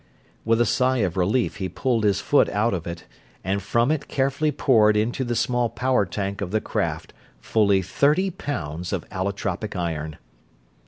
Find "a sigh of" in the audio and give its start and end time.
0.59-1.15